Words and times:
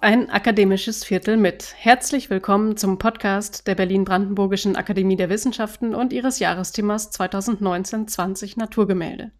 Ein 0.00 0.30
akademisches 0.30 1.04
Viertel 1.04 1.36
mit. 1.36 1.74
Herzlich 1.76 2.30
willkommen 2.30 2.76
zum 2.76 2.98
Podcast 2.98 3.66
der 3.66 3.74
Berlin-Brandenburgischen 3.74 4.76
Akademie 4.76 5.16
der 5.16 5.28
Wissenschaften 5.28 5.92
und 5.92 6.12
ihres 6.12 6.38
Jahresthemas 6.38 7.10
2019-20 7.18 8.60
Naturgemälde. 8.60 9.32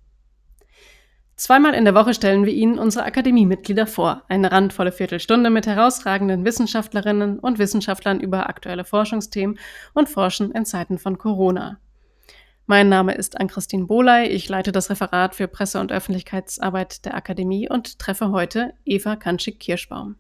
Zweimal 1.37 1.75
in 1.75 1.85
der 1.85 1.95
Woche 1.95 2.13
stellen 2.13 2.45
wir 2.45 2.53
Ihnen 2.53 2.81
unsere 2.81 3.05
Akademiemitglieder 3.05 3.87
vor. 3.87 4.25
Eine 4.29 4.51
randvolle 4.51 4.91
Viertelstunde 4.91 5.51
mit 5.51 5.69
herausragenden 5.69 6.45
Wissenschaftlerinnen 6.45 7.39
und 7.39 7.61
Wissenschaftlern 7.61 8.19
über 8.19 8.49
aktuelle 8.49 8.85
Forschungsthemen 8.85 9.61
und 9.95 10.09
Forschen 10.09 10.51
in 10.51 10.65
Zeiten 10.65 10.99
von 10.99 11.19
Corona. 11.19 11.79
Mein 12.67 12.89
Name 12.89 13.15
ist 13.15 13.39
Ann-Christine 13.39 13.85
Bohley. 13.85 14.27
Ich 14.27 14.49
leite 14.49 14.73
das 14.73 14.91
Referat 14.91 15.37
für 15.37 15.47
Presse- 15.47 15.79
und 15.79 15.93
Öffentlichkeitsarbeit 15.93 17.05
der 17.05 17.15
Akademie 17.15 17.69
und 17.71 18.01
treffe 18.01 18.33
heute 18.33 18.73
Eva 18.85 19.15
Kanschik-Kirschbaum. 19.15 20.17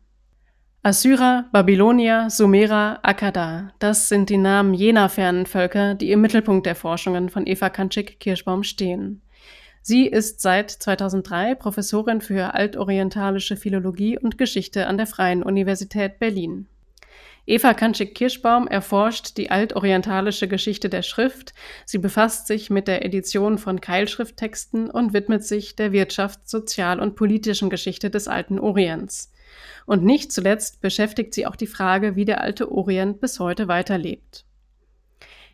Assyrer, 0.89 1.45
Babylonier, 1.53 2.31
Sumerer, 2.31 3.01
Akkada, 3.03 3.75
das 3.79 4.09
sind 4.09 4.31
die 4.31 4.39
Namen 4.39 4.73
jener 4.73 5.11
fernen 5.11 5.45
Völker, 5.45 5.95
die 5.95 6.11
im 6.11 6.23
Mittelpunkt 6.23 6.65
der 6.65 6.75
Forschungen 6.75 7.29
von 7.29 7.47
Eva 7.47 7.69
Kanschik-Kirschbaum 7.69 8.63
stehen. 8.63 9.21
Sie 9.83 10.07
ist 10.07 10.41
seit 10.41 10.71
2003 10.71 11.57
Professorin 11.57 12.23
für 12.23 12.55
altorientalische 12.55 13.59
Philologie 13.59 14.19
und 14.19 14.39
Geschichte 14.39 14.87
an 14.87 14.97
der 14.97 15.07
Freien 15.07 15.43
Universität 15.43 16.19
Berlin. 16.19 16.69
Eva 17.45 17.75
Kanschik-Kirschbaum 17.75 18.67
erforscht 18.67 19.37
die 19.37 19.51
altorientalische 19.51 20.49
Geschichte 20.49 20.89
der 20.89 21.03
Schrift. 21.03 21.53
Sie 21.85 21.99
befasst 21.99 22.47
sich 22.47 22.71
mit 22.71 22.89
der 22.89 23.05
Edition 23.05 23.59
von 23.59 23.83
Keilschrifttexten 23.83 24.89
und 24.89 25.13
widmet 25.13 25.45
sich 25.45 25.77
der 25.77 25.93
Wirtschafts-, 25.93 26.51
Sozial- 26.51 27.01
und 27.01 27.15
politischen 27.15 27.69
Geschichte 27.69 28.09
des 28.09 28.27
alten 28.27 28.59
Orients. 28.59 29.31
Und 29.89 30.05
nicht 30.05 30.33
zuletzt 30.33 30.83
beschäftigt 30.83 31.33
sie 31.33 31.47
auch 31.47 31.57
die 31.57 31.67
Frage, 31.67 32.15
wie 32.15 32.27
der 32.27 32.43
alte 32.43 32.71
Orient 32.71 33.23
bis 33.23 33.41
heute 33.41 33.69
weiterlebt. 33.69 34.45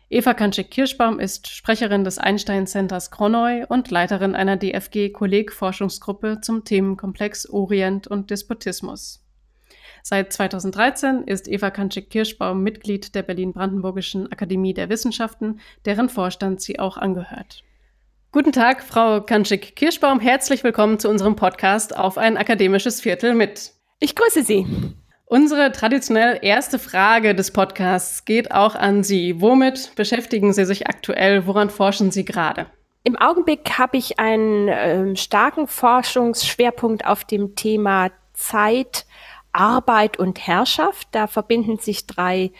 Eva 0.09 0.33
Kanschik-Kirschbaum 0.33 1.21
ist 1.21 1.47
Sprecherin 1.47 2.03
des 2.03 2.17
Einstein-Centers 2.17 3.11
Kronoi 3.11 3.63
und 3.69 3.89
Leiterin 3.91 4.35
einer 4.35 4.57
DFG-Kolleg-Forschungsgruppe 4.57 6.41
zum 6.41 6.65
Themenkomplex 6.65 7.49
Orient 7.49 8.07
und 8.07 8.29
Despotismus. 8.29 9.25
Seit 10.03 10.33
2013 10.33 11.23
ist 11.23 11.47
Eva 11.47 11.71
Kanschik-Kirschbaum 11.71 12.61
Mitglied 12.61 13.15
der 13.15 13.23
Berlin-Brandenburgischen 13.23 14.29
Akademie 14.33 14.73
der 14.73 14.89
Wissenschaften, 14.89 15.61
deren 15.85 16.09
Vorstand 16.09 16.59
sie 16.59 16.77
auch 16.77 16.97
angehört. 16.97 17.63
Guten 18.33 18.51
Tag, 18.51 18.83
Frau 18.83 19.21
Kanschik-Kirschbaum. 19.21 20.19
Herzlich 20.19 20.65
willkommen 20.65 20.99
zu 20.99 21.07
unserem 21.07 21.37
Podcast 21.37 21.95
auf 21.95 22.17
ein 22.17 22.35
akademisches 22.35 22.99
Viertel 22.99 23.33
mit. 23.33 23.71
Ich 23.99 24.15
grüße 24.15 24.43
Sie. 24.43 24.65
Unsere 25.25 25.71
traditionell 25.71 26.39
erste 26.41 26.77
Frage 26.77 27.33
des 27.33 27.51
Podcasts 27.51 28.25
geht 28.25 28.51
auch 28.51 28.75
an 28.75 29.03
Sie. 29.03 29.41
Womit 29.41 29.95
beschäftigen 29.95 30.53
Sie 30.53 30.65
sich 30.65 30.87
aktuell? 30.87 31.47
Woran 31.47 31.69
forschen 31.69 32.11
Sie 32.11 32.25
gerade? 32.25 32.67
Im 33.03 33.15
Augenblick 33.17 33.77
habe 33.77 33.97
ich 33.97 34.19
einen 34.19 34.67
äh, 34.67 35.15
starken 35.15 35.67
Forschungsschwerpunkt 35.67 37.05
auf 37.05 37.23
dem 37.23 37.55
Thema 37.55 38.11
Zeit, 38.33 39.05
Arbeit 39.51 40.17
und 40.17 40.45
Herrschaft. 40.45 41.07
Da 41.11 41.27
verbinden 41.27 41.77
sich 41.77 42.05
drei 42.05 42.51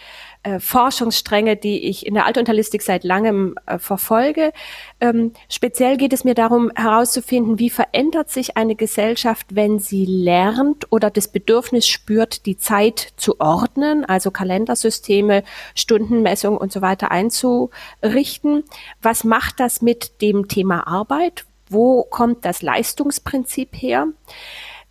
äh, 0.45 0.59
Forschungsstränge, 0.59 1.55
die 1.55 1.89
ich 1.89 2.05
in 2.05 2.13
der 2.13 2.27
Altunterlistik 2.27 2.83
seit 2.83 3.03
langem 3.03 3.55
äh, 3.65 3.79
verfolge. 3.79 4.53
Ähm, 5.01 5.33
speziell 5.49 5.97
geht 5.97 6.13
es 6.13 6.23
mir 6.23 6.35
darum 6.35 6.71
herauszufinden, 6.75 7.57
wie 7.57 7.71
verändert 7.71 8.29
sich 8.29 8.55
eine 8.55 8.75
Gesellschaft, 8.75 9.55
wenn 9.55 9.79
sie 9.79 10.05
lernt 10.05 10.91
oder 10.91 11.09
das 11.09 11.29
Bedürfnis 11.29 11.87
spürt, 11.87 12.45
die 12.45 12.57
Zeit 12.57 13.13
zu 13.17 13.39
ordnen, 13.39 14.05
also 14.05 14.29
Kalendersysteme, 14.29 15.43
Stundenmessung 15.73 16.57
und 16.57 16.71
so 16.71 16.83
weiter 16.83 17.09
einzurichten. 17.09 18.65
Was 19.01 19.23
macht 19.23 19.59
das 19.59 19.81
mit 19.81 20.21
dem 20.21 20.47
Thema 20.47 20.85
Arbeit? 20.85 21.45
Wo 21.69 22.03
kommt 22.03 22.45
das 22.45 22.61
Leistungsprinzip 22.61 23.69
her? 23.73 24.09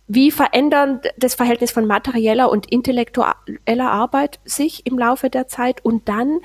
Wie 0.07 0.31
verändert 0.31 1.07
das 1.17 1.35
Verhältnis 1.35 1.71
von 1.71 1.87
materieller 1.87 2.49
und 2.49 2.71
intellektueller 2.71 3.91
Arbeit 3.91 4.39
sich 4.45 4.85
im 4.85 4.99
Laufe 4.99 5.29
der 5.29 5.47
Zeit? 5.47 5.83
Und 5.83 6.07
dann 6.07 6.39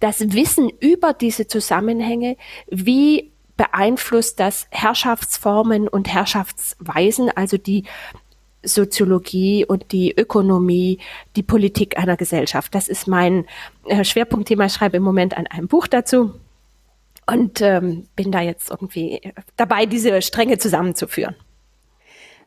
das 0.00 0.32
Wissen 0.32 0.70
über 0.80 1.12
diese 1.12 1.46
Zusammenhänge, 1.46 2.36
wie 2.68 3.32
beeinflusst 3.56 4.38
das 4.40 4.66
Herrschaftsformen 4.70 5.88
und 5.88 6.12
Herrschaftsweisen, 6.12 7.30
also 7.30 7.56
die 7.56 7.84
Soziologie 8.62 9.64
und 9.64 9.92
die 9.92 10.12
Ökonomie, 10.14 10.98
die 11.36 11.42
Politik 11.42 11.98
einer 11.98 12.16
Gesellschaft. 12.16 12.74
Das 12.74 12.88
ist 12.88 13.06
mein 13.06 13.46
äh, 13.86 14.04
Schwerpunktthema. 14.04 14.66
Ich 14.66 14.74
schreibe 14.74 14.96
im 14.96 15.04
Moment 15.04 15.36
an 15.36 15.46
einem 15.46 15.68
Buch 15.68 15.86
dazu 15.86 16.34
und 17.26 17.60
ähm, 17.60 18.06
bin 18.16 18.32
da 18.32 18.40
jetzt 18.40 18.70
irgendwie 18.70 19.20
dabei, 19.56 19.86
diese 19.86 20.20
Stränge 20.20 20.58
zusammenzuführen. 20.58 21.36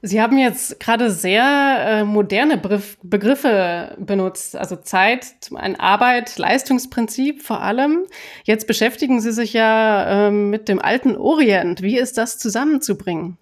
Sie 0.01 0.21
haben 0.21 0.37
jetzt 0.37 0.79
gerade 0.79 1.11
sehr 1.11 1.43
äh, 1.43 2.03
moderne 2.05 2.57
Begriff, 2.57 2.97
Begriffe 3.03 3.97
benutzt, 3.99 4.55
also 4.55 4.77
Zeit, 4.77 5.25
ein 5.53 5.77
Arbeit, 5.77 6.37
Leistungsprinzip 6.37 7.41
vor 7.41 7.61
allem. 7.61 8.05
Jetzt 8.45 8.65
beschäftigen 8.65 9.19
Sie 9.19 9.33
sich 9.33 9.51
ja 9.51 10.27
äh, 10.27 10.31
mit 10.31 10.69
dem 10.69 10.79
alten 10.79 11.17
Orient. 11.17 11.81
Wie 11.81 11.97
ist 11.97 12.17
das 12.17 12.37
zusammenzubringen? 12.37 13.37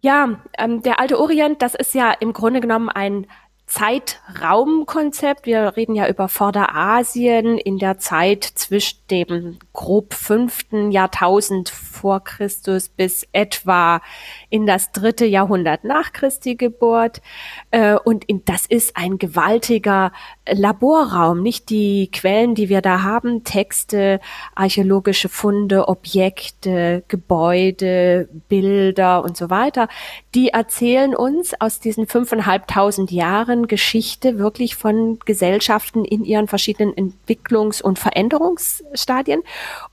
Ja, 0.00 0.40
ähm, 0.56 0.82
der 0.82 1.00
alte 1.00 1.20
Orient, 1.20 1.60
das 1.60 1.74
ist 1.74 1.94
ja 1.94 2.12
im 2.12 2.32
Grunde 2.32 2.60
genommen 2.60 2.88
ein 2.88 3.26
Zeitraumkonzept. 3.66 5.44
Wir 5.44 5.76
reden 5.76 5.94
ja 5.94 6.08
über 6.08 6.28
Vorderasien 6.28 7.58
in 7.58 7.78
der 7.78 7.98
Zeit 7.98 8.44
zwischen 8.44 9.06
dem 9.10 9.58
grob 9.78 10.12
fünften 10.12 10.90
Jahrtausend 10.90 11.68
vor 11.68 12.24
Christus 12.24 12.88
bis 12.88 13.24
etwa 13.30 14.02
in 14.50 14.66
das 14.66 14.90
dritte 14.90 15.24
Jahrhundert 15.24 15.84
nach 15.84 16.12
Christi 16.12 16.56
Geburt. 16.56 17.22
Äh, 17.70 17.94
und 17.94 18.26
das 18.46 18.66
ist 18.66 18.96
ein 18.96 19.18
gewaltiger 19.18 20.10
Laborraum. 20.50 21.44
Nicht 21.44 21.70
die 21.70 22.10
Quellen, 22.10 22.56
die 22.56 22.68
wir 22.68 22.80
da 22.80 23.04
haben, 23.04 23.44
Texte, 23.44 24.18
archäologische 24.56 25.28
Funde, 25.28 25.86
Objekte, 25.86 27.04
Gebäude, 27.06 28.28
Bilder 28.48 29.22
und 29.22 29.36
so 29.36 29.48
weiter. 29.48 29.86
Die 30.34 30.48
erzählen 30.48 31.14
uns 31.14 31.54
aus 31.60 31.78
diesen 31.78 32.08
fünfeinhalbtausend 32.08 33.12
Jahren 33.12 33.68
Geschichte 33.68 34.38
wirklich 34.38 34.74
von 34.74 35.20
Gesellschaften 35.24 36.04
in 36.04 36.24
ihren 36.24 36.48
verschiedenen 36.48 36.94
Entwicklungs- 36.94 37.80
und 37.80 38.00
Veränderungsstadien. 38.00 39.42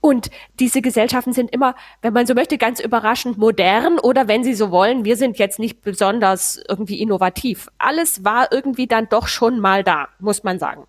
Und 0.01 0.29
diese 0.59 0.81
Gesellschaften 0.81 1.33
sind 1.33 1.51
immer, 1.51 1.75
wenn 2.01 2.13
man 2.13 2.25
so 2.25 2.33
möchte, 2.33 2.57
ganz 2.57 2.79
überraschend 2.79 3.37
modern 3.37 3.99
oder 3.99 4.27
wenn 4.27 4.43
Sie 4.43 4.53
so 4.53 4.71
wollen, 4.71 5.05
wir 5.05 5.17
sind 5.17 5.37
jetzt 5.37 5.59
nicht 5.59 5.81
besonders 5.81 6.61
irgendwie 6.69 7.01
innovativ. 7.01 7.69
Alles 7.77 8.23
war 8.23 8.51
irgendwie 8.51 8.87
dann 8.87 9.07
doch 9.09 9.27
schon 9.27 9.59
mal 9.59 9.83
da, 9.83 10.07
muss 10.19 10.43
man 10.43 10.59
sagen. 10.59 10.85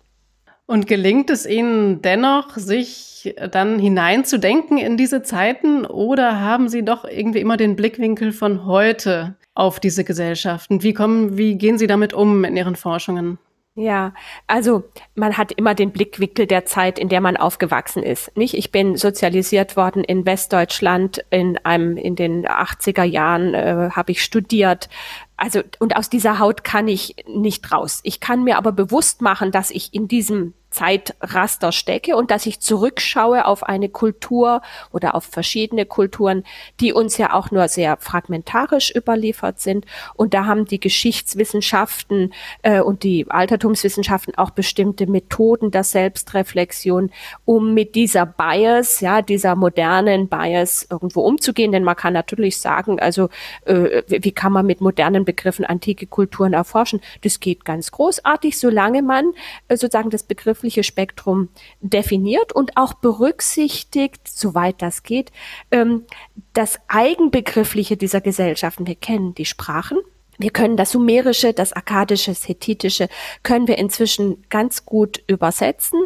Und 0.65 0.85
gelingt 0.85 1.29
es 1.29 1.45
Ihnen 1.45 2.01
dennoch, 2.01 2.57
sich 2.57 3.33
dann 3.51 3.79
hineinzudenken 3.79 4.77
in 4.77 4.97
diese 4.97 5.23
Zeiten 5.23 5.85
oder 5.85 6.41
haben 6.41 6.67
Sie 6.67 6.83
doch 6.83 7.05
irgendwie 7.05 7.39
immer 7.39 7.55
den 7.55 7.77
Blickwinkel 7.77 8.33
von 8.33 8.65
heute 8.65 9.37
auf 9.55 9.79
diese 9.79 10.03
Gesellschaften? 10.03 10.83
Wie 10.83 10.93
kommen, 10.93 11.37
wie 11.37 11.57
gehen 11.57 11.77
Sie 11.77 11.87
damit 11.87 12.13
um 12.13 12.43
in 12.43 12.57
Ihren 12.57 12.75
Forschungen? 12.75 13.39
Ja, 13.79 14.15
also 14.47 14.85
man 15.13 15.37
hat 15.37 15.51
immer 15.51 15.75
den 15.75 15.91
Blickwinkel 15.91 16.47
der 16.47 16.65
Zeit, 16.65 16.97
in 16.97 17.09
der 17.09 17.21
man 17.21 17.37
aufgewachsen 17.37 18.01
ist. 18.01 18.35
Nicht? 18.35 18.55
Ich 18.55 18.71
bin 18.71 18.97
sozialisiert 18.97 19.77
worden 19.77 20.03
in 20.03 20.25
Westdeutschland 20.25 21.23
in 21.29 21.59
einem 21.63 21.95
in 21.95 22.15
den 22.15 22.47
80er 22.47 23.03
Jahren 23.03 23.53
äh, 23.53 23.91
habe 23.91 24.13
ich 24.13 24.23
studiert. 24.23 24.89
Also 25.35 25.61
und 25.77 25.95
aus 25.95 26.09
dieser 26.09 26.39
Haut 26.39 26.63
kann 26.63 26.87
ich 26.87 27.17
nicht 27.27 27.71
raus. 27.71 27.99
Ich 28.01 28.19
kann 28.19 28.43
mir 28.43 28.57
aber 28.57 28.71
bewusst 28.71 29.21
machen, 29.21 29.51
dass 29.51 29.69
ich 29.69 29.93
in 29.93 30.07
diesem 30.07 30.55
Zeitraster 30.69 31.71
stecke 31.71 32.15
und 32.15 32.29
dass 32.29 32.45
ich 32.45 32.59
zurückschaue 32.59 33.45
auf 33.45 33.63
eine 33.63 33.89
Kultur 33.89 34.61
oder 34.91 35.15
auf 35.15 35.23
verschiedene 35.23 35.85
Kulturen, 35.85 36.43
die 36.79 36.93
uns 36.93 37.17
ja 37.17 37.33
auch 37.33 37.51
nur 37.51 37.67
sehr 37.67 37.97
fragmentarisch 37.97 38.93
überliefert 38.93 39.59
sind. 39.59 39.85
Und 40.15 40.33
da 40.33 40.45
haben 40.45 40.65
die 40.65 40.79
Geschichtswissenschaften 40.79 42.33
äh, 42.63 42.81
und 42.81 43.03
die 43.03 43.25
Altertumswissenschaften 43.29 44.37
auch 44.37 44.49
bestimmte 44.51 45.07
Methoden 45.07 45.71
der 45.71 45.83
Selbstreflexion, 45.83 47.11
um 47.45 47.73
mit 47.73 47.95
dieser 47.95 48.25
Bias, 48.25 48.99
ja, 48.99 49.21
dieser 49.21 49.55
modernen 49.55 50.27
Bias 50.27 50.87
irgendwo 50.89 51.21
umzugehen. 51.21 51.71
Denn 51.71 51.83
man 51.83 51.95
kann 51.95 52.13
natürlich 52.13 52.57
sagen, 52.57 52.99
also 52.99 53.29
äh, 53.65 54.03
wie 54.07 54.31
kann 54.31 54.51
man 54.51 54.65
mit 54.65 54.81
modernen 54.81 55.23
Begriffen 55.23 55.65
antike 55.65 56.07
Kulturen 56.07 56.53
erforschen? 56.53 56.99
Das 57.21 57.39
geht 57.39 57.63
ganz 57.63 57.91
großartig, 57.91 58.57
solange 58.59 59.01
man 59.01 59.31
äh, 59.69 59.77
sozusagen 59.77 60.09
das 60.09 60.23
Begriff 60.23 60.56
begriffliche 60.57 60.83
Spektrum 60.83 61.49
definiert 61.81 62.51
und 62.51 62.77
auch 62.77 62.95
berücksichtigt, 62.95 64.27
soweit 64.27 64.81
das 64.81 65.03
geht, 65.03 65.31
ähm, 65.71 66.05
das 66.53 66.79
Eigenbegriffliche 66.87 67.95
dieser 67.95 68.21
Gesellschaften. 68.21 68.87
Wir 68.87 68.95
kennen 68.95 69.35
die 69.35 69.45
Sprachen, 69.45 69.99
wir 70.39 70.49
können 70.49 70.77
das 70.77 70.91
Sumerische, 70.91 71.53
das 71.53 71.73
Akkadische, 71.73 72.31
das 72.31 72.47
Hethitische, 72.47 73.07
können 73.43 73.67
wir 73.67 73.77
inzwischen 73.77 74.43
ganz 74.49 74.85
gut 74.85 75.23
übersetzen. 75.27 75.99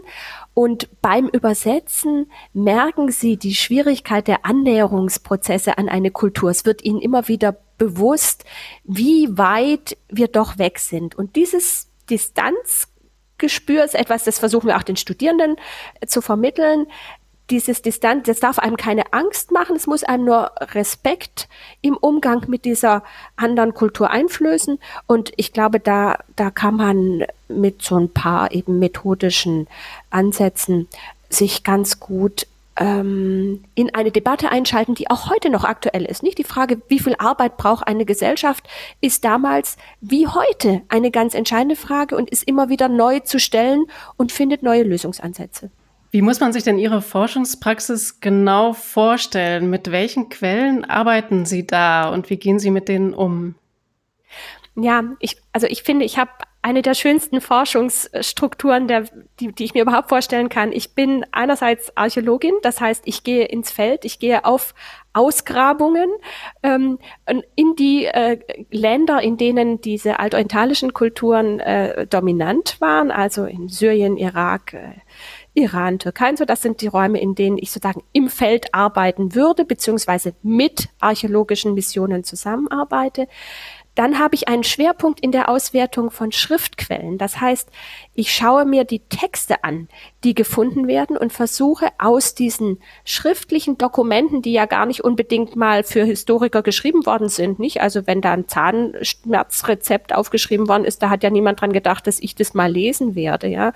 Und 0.54 0.90
beim 1.02 1.28
Übersetzen 1.28 2.30
merken 2.54 3.10
Sie 3.10 3.38
die 3.38 3.56
Schwierigkeit 3.56 4.28
der 4.28 4.46
Annäherungsprozesse 4.46 5.78
an 5.78 5.88
eine 5.88 6.12
Kultur. 6.12 6.50
Es 6.50 6.66
wird 6.66 6.84
Ihnen 6.84 7.02
immer 7.02 7.28
wieder 7.30 7.58
bewusst, 7.78 8.44
wie 8.84 9.38
weit 9.38 9.98
wir 10.10 10.28
doch 10.28 10.58
weg 10.58 10.80
sind. 10.80 11.16
Und 11.16 11.36
dieses 11.36 11.90
Distanz 12.10 12.91
Gespür 13.42 13.84
ist 13.84 13.96
etwas, 13.96 14.24
das 14.24 14.40
versuchen 14.40 14.68
wir 14.68 14.78
auch 14.78 14.84
den 14.84 14.96
Studierenden 14.96 15.58
äh, 16.00 16.08
zu 16.08 16.22
vermitteln. 16.22 16.88
Dieses 17.50 17.82
Distanz, 17.82 18.28
das 18.28 18.40
darf 18.40 18.60
einem 18.60 18.78
keine 18.78 19.12
Angst 19.12 19.52
machen, 19.52 19.76
es 19.76 19.86
muss 19.86 20.06
einem 20.06 20.24
nur 20.24 20.52
Respekt 20.74 21.50
im 21.82 21.98
Umgang 21.98 22.46
mit 22.48 22.64
dieser 22.64 23.04
anderen 23.36 23.74
Kultur 23.74 24.10
einflößen. 24.10 24.80
Und 25.06 25.34
ich 25.36 25.52
glaube, 25.52 25.82
da, 25.82 26.20
da 26.38 26.50
kann 26.50 26.76
man 26.78 27.26
mit 27.50 27.82
so 27.82 27.98
ein 27.98 28.14
paar 28.14 28.54
eben 28.54 28.80
methodischen 28.80 29.68
Ansätzen 30.12 30.88
sich 31.30 31.66
ganz 31.66 32.00
gut 32.00 32.48
ähm, 32.82 33.64
in 33.76 33.94
eine 33.94 34.12
Debatte 34.12 34.52
einschalten, 34.52 34.96
die 34.96 35.10
auch 35.10 35.30
heute 35.30 35.52
noch 35.52 35.64
aktuell 35.64 36.04
ist. 36.06 36.24
Nicht 36.24 36.40
die 36.40 36.44
Frage, 36.44 36.82
wie 36.88 36.98
viel 36.98 37.16
Arbeit 37.20 37.56
braucht 37.56 37.88
eine 37.88 38.06
Gesellschaft, 38.06 38.68
ist 39.02 39.24
damals 39.24 39.78
wie 40.02 40.28
heute 40.28 40.82
eine 40.90 41.12
ganz 41.12 41.36
entscheidende 41.36 41.76
Frage 41.76 42.18
und 42.18 42.32
ist 42.32 42.44
immer 42.44 42.70
wieder 42.70 42.90
neu 42.90 43.20
zu 43.20 43.40
stellen 43.40 43.86
und 44.18 44.32
findet 44.32 44.64
neue 44.64 44.82
Lösungsansätze. 44.82 45.70
Wie 46.10 46.24
muss 46.24 46.40
man 46.40 46.52
sich 46.52 46.64
denn 46.64 46.80
Ihre 46.80 47.02
Forschungspraxis 47.02 48.20
genau 48.20 48.74
vorstellen? 48.74 49.70
Mit 49.70 49.92
welchen 49.92 50.30
Quellen 50.30 50.84
arbeiten 50.84 51.46
Sie 51.46 51.68
da 51.68 52.10
und 52.10 52.30
wie 52.32 52.38
gehen 52.38 52.60
Sie 52.60 52.72
mit 52.72 52.90
denen 52.90 53.14
um? 53.14 53.56
Ja, 54.76 55.04
ich, 55.20 55.38
also 55.54 55.68
ich 55.68 55.84
finde, 55.84 56.04
ich 56.04 56.18
habe 56.18 56.32
eine 56.64 56.84
der 56.84 56.94
schönsten 56.94 57.42
Forschungsstrukturen, 57.42 58.88
der, 58.88 59.06
die, 59.40 59.52
die 59.52 59.64
ich 59.64 59.74
mir 59.74 59.82
überhaupt 59.82 60.10
vorstellen 60.10 60.50
kann. 60.50 60.72
Ich 60.72 60.94
bin 60.94 61.26
einerseits 61.32 61.96
Archäologin, 61.98 62.54
das 62.62 62.80
heißt, 62.80 63.04
ich 63.06 63.24
gehe 63.24 63.46
ins 63.46 63.72
Feld, 63.72 64.06
ich 64.06 64.20
gehe 64.20 64.46
auf 64.46 64.76
Ausgrabungen 65.14 66.10
ähm, 66.64 67.00
in 67.56 67.76
die 67.76 68.06
äh, 68.06 68.40
Länder, 68.70 69.22
in 69.22 69.38
denen 69.38 69.82
diese 69.82 70.20
altorientalischen 70.20 70.94
Kulturen 70.94 71.60
äh, 71.60 72.06
dominant 72.08 72.80
waren, 72.80 73.12
also 73.12 73.46
in 73.46 73.68
Syrien, 73.68 74.18
Irak, 74.18 74.74
äh, 74.74 74.94
Iran, 75.54 76.00
Türkei 76.00 76.30
und 76.30 76.38
so. 76.38 76.46
Das 76.46 76.62
sind 76.62 76.82
die 76.82 76.88
Räume, 76.88 77.20
in 77.20 77.36
denen 77.36 77.58
ich 77.58 77.72
sozusagen 77.72 78.04
im 78.14 78.30
Feld 78.30 78.74
arbeiten 78.74 79.36
würde, 79.36 79.66
beziehungsweise 79.66 80.34
mit 80.44 80.90
archäologischen 81.00 81.74
Missionen 81.74 82.24
zusammenarbeite. 82.24 83.28
Dann 83.94 84.20
habe 84.20 84.36
ich 84.36 84.48
einen 84.48 84.64
Schwerpunkt 84.64 85.20
in 85.20 85.34
der 85.34 85.50
Auswertung 85.50 86.12
von 86.12 86.32
Schriftquellen. 86.32 87.18
Das 87.18 87.42
heißt, 87.42 87.70
ich 88.14 88.34
schaue 88.34 88.64
mir 88.64 88.86
die 88.86 89.00
Texte 89.00 89.66
an, 89.66 89.90
die 90.24 90.34
gefunden 90.34 90.88
werden 90.88 91.18
und 91.18 91.34
versuche 91.34 91.90
aus 91.98 92.34
diesen 92.34 92.80
schriftlichen 93.04 93.78
Dokumenten, 93.78 94.42
die 94.42 94.54
ja 94.54 94.66
gar 94.66 94.86
nicht 94.86 95.04
unbedingt 95.04 95.58
mal 95.58 95.84
für 95.84 96.06
Historiker 96.06 96.62
geschrieben 96.62 97.06
worden 97.06 97.28
sind, 97.28 97.60
nicht? 97.60 97.82
Also 97.82 98.08
wenn 98.08 98.22
da 98.22 98.32
ein 98.32 98.48
Zahnschmerzrezept 98.48 100.16
aufgeschrieben 100.16 100.70
worden 100.70 100.86
ist, 100.86 101.04
da 101.04 101.10
hat 101.10 101.24
ja 101.24 101.30
niemand 101.30 101.60
dran 101.60 101.74
gedacht, 101.74 102.08
dass 102.08 102.22
ich 102.22 102.34
das 102.34 102.54
mal 102.54 102.72
lesen 102.72 103.16
werde, 103.16 103.48
ja 103.48 103.74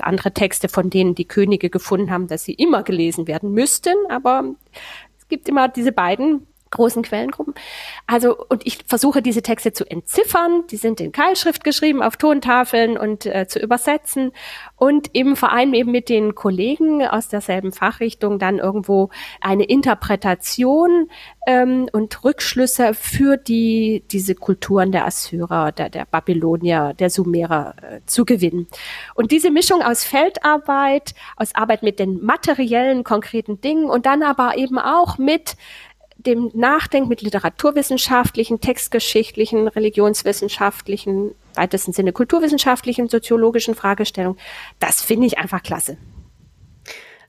andere 0.00 0.32
Texte, 0.32 0.68
von 0.68 0.90
denen 0.90 1.14
die 1.14 1.26
Könige 1.26 1.70
gefunden 1.70 2.10
haben, 2.10 2.26
dass 2.26 2.44
sie 2.44 2.54
immer 2.54 2.82
gelesen 2.82 3.26
werden 3.26 3.52
müssten. 3.52 3.94
Aber 4.08 4.54
es 5.18 5.28
gibt 5.28 5.48
immer 5.48 5.68
diese 5.68 5.92
beiden 5.92 6.46
großen 6.74 7.02
Quellengruppen. 7.02 7.54
Also, 8.06 8.36
und 8.36 8.66
ich 8.66 8.78
versuche 8.86 9.22
diese 9.22 9.42
Texte 9.42 9.72
zu 9.72 9.84
entziffern. 9.90 10.64
Die 10.70 10.76
sind 10.76 11.00
in 11.00 11.12
Keilschrift 11.12 11.64
geschrieben, 11.64 12.02
auf 12.02 12.16
Tontafeln 12.16 12.98
und 12.98 13.24
äh, 13.26 13.46
zu 13.48 13.58
übersetzen 13.58 14.32
und 14.76 15.08
im 15.14 15.36
Verein 15.36 15.72
eben 15.72 15.90
mit 15.90 16.08
den 16.08 16.34
Kollegen 16.34 17.06
aus 17.06 17.28
derselben 17.28 17.72
Fachrichtung 17.72 18.38
dann 18.38 18.58
irgendwo 18.58 19.08
eine 19.40 19.64
Interpretation 19.64 21.08
ähm, 21.46 21.88
und 21.92 22.24
Rückschlüsse 22.24 22.94
für 22.94 23.36
die, 23.36 24.04
diese 24.10 24.34
Kulturen 24.34 24.92
der 24.92 25.06
Assyrer, 25.06 25.72
der, 25.72 25.90
der 25.90 26.04
Babylonier, 26.04 26.94
der 26.98 27.10
Sumerer 27.10 27.74
äh, 27.82 28.00
zu 28.06 28.24
gewinnen. 28.24 28.66
Und 29.14 29.30
diese 29.30 29.50
Mischung 29.50 29.82
aus 29.82 30.04
Feldarbeit, 30.04 31.14
aus 31.36 31.54
Arbeit 31.54 31.82
mit 31.82 31.98
den 31.98 32.22
materiellen, 32.22 33.04
konkreten 33.04 33.60
Dingen 33.60 33.86
und 33.86 34.06
dann 34.06 34.22
aber 34.22 34.56
eben 34.56 34.78
auch 34.78 35.18
mit 35.18 35.56
dem 36.18 36.50
Nachdenken 36.54 37.08
mit 37.08 37.22
literaturwissenschaftlichen, 37.22 38.60
textgeschichtlichen, 38.60 39.68
religionswissenschaftlichen, 39.68 41.34
weitesten 41.54 41.92
Sinne 41.92 42.12
kulturwissenschaftlichen, 42.12 43.08
soziologischen 43.08 43.74
Fragestellungen, 43.74 44.38
das 44.78 45.02
finde 45.02 45.26
ich 45.26 45.38
einfach 45.38 45.62
klasse. 45.62 45.96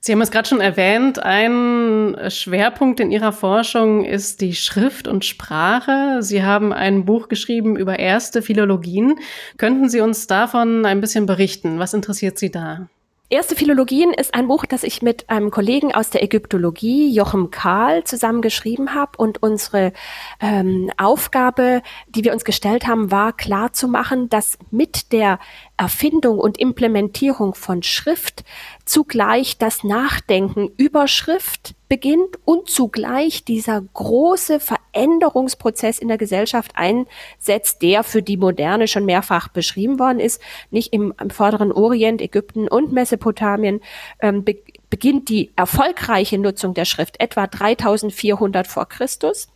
Sie 0.06 0.12
haben 0.12 0.22
es 0.22 0.30
gerade 0.30 0.48
schon 0.48 0.62
erwähnt, 0.62 1.18
ein 1.18 2.16
Schwerpunkt 2.28 3.00
in 3.00 3.10
Ihrer 3.10 3.34
Forschung 3.34 4.06
ist 4.06 4.40
die 4.40 4.54
Schrift 4.54 5.08
und 5.08 5.26
Sprache. 5.26 6.22
Sie 6.22 6.44
haben 6.44 6.72
ein 6.72 7.06
Buch 7.06 7.28
geschrieben 7.28 7.76
über 7.76 7.98
erste 7.98 8.44
Philologien. 8.44 9.16
Könnten 9.58 9.90
Sie 9.90 10.02
uns 10.02 10.28
davon 10.28 10.86
ein 10.86 11.02
bisschen 11.02 11.26
berichten? 11.26 11.80
Was 11.80 11.96
interessiert 11.96 12.38
Sie 12.38 12.52
da? 12.52 12.88
Erste 13.28 13.56
Philologien 13.56 14.14
ist 14.14 14.36
ein 14.36 14.48
Buch, 14.48 14.68
das 14.68 14.84
ich 14.84 15.02
mit 15.02 15.32
einem 15.32 15.50
Kollegen 15.50 15.96
aus 15.96 16.12
der 16.12 16.22
Ägyptologie, 16.22 17.12
Jochem 17.12 17.50
Kahl, 17.50 18.04
zusammen 18.04 18.44
geschrieben 18.44 18.94
habe. 18.94 19.18
Und 19.18 19.42
unsere 19.42 19.94
ähm, 20.40 20.92
Aufgabe, 20.98 21.82
die 22.08 22.24
wir 22.24 22.34
uns 22.34 22.46
gestellt 22.46 22.86
haben, 22.86 23.10
war 23.10 23.34
klar 23.34 23.74
zu 23.74 23.88
machen, 23.88 24.30
dass 24.30 24.60
mit 24.70 25.12
der 25.12 25.40
Erfindung 25.76 26.38
und 26.38 26.60
Implementierung 26.60 27.56
von 27.56 27.82
Schrift 27.82 28.44
zugleich 28.86 29.58
das 29.58 29.84
Nachdenken 29.84 30.70
über 30.78 31.08
Schrift 31.08 31.74
beginnt 31.90 32.38
und 32.46 32.70
zugleich 32.70 33.44
dieser 33.44 33.82
große 33.82 34.60
Veränderungsprozess 34.96 36.00
in 36.00 36.08
der 36.08 36.18
Gesellschaft 36.18 36.72
einsetzt, 36.76 37.82
der 37.82 38.04
für 38.04 38.22
die 38.22 38.38
Moderne 38.38 38.88
schon 38.88 39.06
mehrfach 39.06 39.50
beschrieben 39.50 40.00
worden 40.00 40.20
ist, 40.20 40.42
nicht 40.72 40.94
im, 40.94 41.14
im 41.20 41.30
vorderen 41.30 41.72
Orient, 41.72 42.22
Ägypten 42.22 42.68
und 42.68 42.92
Mesopotamien, 42.92 43.82
ähm, 44.22 44.44
be 44.44 44.56
beginnt 44.88 45.28
die 45.30 45.52
erfolgreiche 45.58 46.38
Nutzung 46.38 46.74
der 46.74 46.86
Schrift 46.86 47.20
etwa 47.20 47.48
3400 47.48 48.66
vor 48.66 48.88
Christus. 48.88 49.50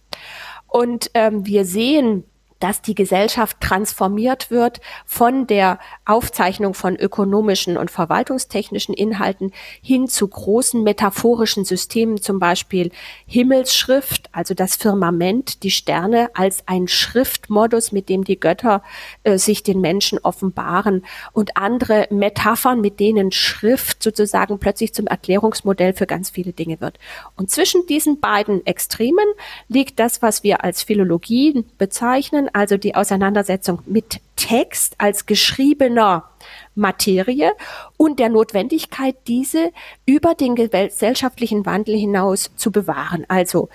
Und 0.68 1.12
ähm, 1.14 1.46
wir 1.46 1.64
sehen 1.66 2.26
dass 2.60 2.82
die 2.82 2.96
Gesellschaft 2.96 3.62
transformiert 3.62 4.52
wird 4.52 4.82
von 5.06 5.48
der 5.48 5.80
Aufzeichnung 6.06 6.74
von 6.74 6.96
ökonomischen 6.96 7.78
und 7.78 7.92
verwaltungstechnischen 7.92 8.94
Inhalten 8.94 9.52
hin 9.82 10.08
zu 10.08 10.28
großen 10.28 10.84
metaphorischen 10.84 11.66
Systemen, 11.66 12.22
zum 12.22 12.40
Beispiel 12.40 12.92
Himmelsschrift, 13.26 14.30
also 14.32 14.54
das 14.54 14.76
Firmament, 14.76 15.64
die 15.64 15.72
Sterne 15.72 16.30
als 16.34 16.64
ein 16.68 16.88
Schriftmodus, 16.88 17.92
mit 17.92 18.10
dem 18.10 18.24
die 18.24 18.40
Götter 18.40 18.84
äh, 19.24 19.38
sich 19.38 19.64
den 19.64 19.82
Menschen 19.82 20.20
offenbaren 20.20 21.06
und 21.32 21.56
andere 21.56 22.08
Metaphern, 22.10 22.82
mit 22.82 23.00
denen 23.00 23.32
Schrift 23.32 24.04
sozusagen 24.04 24.60
plötzlich 24.60 24.94
zum 24.94 25.08
Erklärungsmodell 25.08 25.94
für 25.94 26.08
ganz 26.08 26.30
viele 26.30 26.54
Dinge 26.54 26.82
wird. 26.82 27.00
Und 27.36 27.50
zwischen 27.50 27.86
diesen 27.88 28.20
beiden 28.20 28.66
Extremen 28.66 29.26
liegt 29.68 30.00
das, 30.00 30.22
was 30.22 30.44
wir 30.44 30.64
als 30.64 30.84
Philologie 30.84 31.64
bezeichnen, 31.78 32.49
also 32.54 32.78
die 32.78 32.96
Auseinandersetzung 32.96 33.82
mit 33.86 34.22
Text 34.36 34.96
als 34.98 35.26
geschriebener 35.26 36.30
Materie 36.76 37.52
und 37.98 38.20
der 38.20 38.30
Notwendigkeit, 38.30 39.16
diese 39.28 39.72
über 40.06 40.36
den 40.36 40.56
gesellschaftlichen 40.56 41.66
Wandel 41.66 41.96
hinaus 41.98 42.52
zu 42.56 42.72
bewahren. 42.72 43.26
Also 43.28 43.70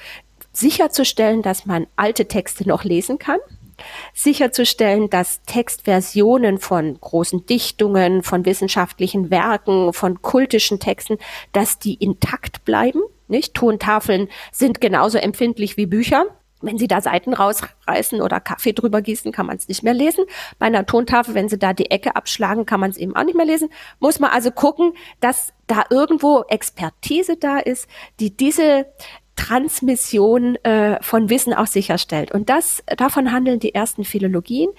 sicherzustellen, 0.53 1.43
dass 1.43 1.67
man 1.67 1.87
alte 1.97 2.27
Texte 2.27 2.67
noch 2.67 2.85
lesen 2.85 3.19
kann, 3.19 3.41
sicherzustellen, 4.15 5.11
dass 5.11 5.43
Textversionen 5.43 6.59
von 6.59 6.99
großen 7.01 7.47
Dichtungen, 7.47 8.23
von 8.23 8.45
wissenschaftlichen 8.45 9.31
Werken, 9.31 9.93
von 9.93 10.23
kultischen 10.23 10.81
Texten, 10.81 11.19
dass 11.53 11.79
die 11.79 11.95
intakt 11.95 12.65
bleiben. 12.65 13.03
Nicht? 13.27 13.55
Tontafeln 13.55 14.29
sind 14.53 14.81
genauso 14.81 15.19
empfindlich 15.19 15.77
wie 15.77 15.87
Bücher. 15.87 16.27
Wenn 16.67 16.79
Sie 16.79 16.89
da 16.89 17.01
Seiten 17.01 17.35
rausreißen 17.35 18.21
oder 18.21 18.41
Kaffee 18.41 18.73
drüber 18.73 19.03
gießen, 19.03 19.33
kann 19.33 19.47
man 19.47 19.57
es 19.57 19.69
nicht 19.69 19.83
mehr 19.83 19.95
lesen. 19.95 20.25
Bei 20.59 20.67
einer 20.67 20.87
Tontafel, 20.87 21.35
wenn 21.35 21.49
Sie 21.49 21.59
da 21.59 21.73
die 21.73 21.91
Ecke 21.91 22.17
abschlagen, 22.17 22.67
kann 22.67 22.81
man 22.81 22.91
es 22.91 22.97
eben 22.97 23.15
auch 23.17 23.25
nicht 23.25 23.37
mehr 23.37 23.47
lesen. 23.47 23.69
Muss 24.01 24.21
man 24.21 24.31
also 24.31 24.51
gucken, 24.51 24.93
dass 25.21 25.53
da 25.67 25.85
irgendwo 25.91 26.45
Expertise 26.49 27.37
da 27.37 27.59
ist, 27.59 27.89
die 28.21 28.37
diese 28.37 28.87
Transmission 29.37 30.57
äh, 30.65 31.03
von 31.03 31.29
Wissen 31.29 31.55
auch 31.55 31.67
sicherstellt. 31.67 32.33
Und 32.33 32.49
das, 32.49 32.83
davon 32.97 33.33
handeln 33.33 33.59
die 33.59 33.75
ersten 33.75 34.05
Philologien, 34.05 34.71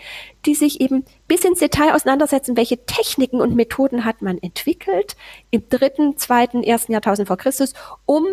die 0.46 0.56
sich 0.56 0.80
eben 0.80 1.04
bis 1.27 1.44
ins 1.44 1.60
Detail 1.60 1.94
auseinandersetzen, 1.94 2.56
welche 2.56 2.86
Techniken 2.86 3.42
und 3.42 3.56
Methoden 3.56 4.06
hat 4.06 4.22
man 4.22 4.38
entwickelt 4.38 5.15
im 5.51 5.68
dritten, 5.70 6.18
zweiten, 6.18 6.63
ersten 6.63 6.94
Jahrtausend 6.94 7.27
vor 7.27 7.38
Christus, 7.38 7.74
um 8.06 8.25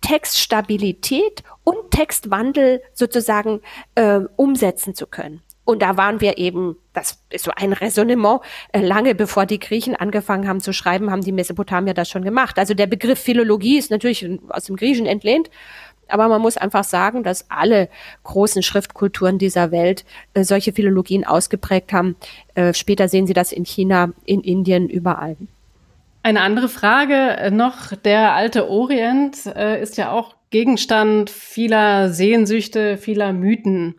Textstabilität 0.00 1.42
und 1.64 1.90
Textwandel 1.90 2.82
sozusagen 2.92 3.60
äh, 3.94 4.20
umsetzen 4.36 4.94
zu 4.94 5.06
können. 5.06 5.42
Und 5.64 5.82
da 5.82 5.96
waren 5.96 6.20
wir 6.20 6.38
eben, 6.38 6.76
das 6.94 7.22
ist 7.30 7.44
so 7.44 7.52
ein 7.54 7.72
Resonnement, 7.72 8.40
äh, 8.72 8.80
lange 8.80 9.14
bevor 9.14 9.46
die 9.46 9.60
Griechen 9.60 9.94
angefangen 9.94 10.48
haben 10.48 10.60
zu 10.60 10.72
schreiben, 10.72 11.12
haben 11.12 11.20
die 11.20 11.30
Mesopotamier 11.32 11.94
das 11.94 12.08
schon 12.08 12.24
gemacht. 12.24 12.58
Also 12.58 12.74
der 12.74 12.86
Begriff 12.86 13.20
Philologie 13.20 13.78
ist 13.78 13.90
natürlich 13.90 14.28
aus 14.48 14.64
dem 14.64 14.74
Griechischen 14.74 15.06
entlehnt, 15.06 15.48
aber 16.08 16.28
man 16.28 16.40
muss 16.40 16.56
einfach 16.56 16.84
sagen, 16.84 17.22
dass 17.22 17.50
alle 17.50 17.88
großen 18.24 18.62
Schriftkulturen 18.62 19.38
dieser 19.38 19.70
Welt 19.70 20.04
äh, 20.34 20.42
solche 20.44 20.72
Philologien 20.72 21.24
ausgeprägt 21.24 21.92
haben. 21.92 22.16
Äh, 22.54 22.74
später 22.74 23.08
sehen 23.08 23.28
Sie 23.28 23.32
das 23.32 23.52
in 23.52 23.64
China, 23.64 24.12
in 24.24 24.40
Indien, 24.40 24.88
überall. 24.88 25.36
Eine 26.22 26.42
andere 26.42 26.68
Frage 26.68 27.14
äh, 27.14 27.50
noch. 27.50 27.94
Der 27.96 28.34
alte 28.34 28.68
Orient 28.68 29.46
äh, 29.46 29.80
ist 29.80 29.96
ja 29.96 30.12
auch 30.12 30.34
Gegenstand 30.50 31.30
vieler 31.30 32.10
Sehnsüchte, 32.10 32.96
vieler 32.98 33.32
Mythen. 33.32 33.94